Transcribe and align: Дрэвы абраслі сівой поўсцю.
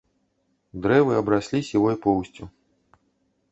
Дрэвы 0.85 1.13
абраслі 1.21 1.59
сівой 1.69 1.95
поўсцю. 2.09 2.51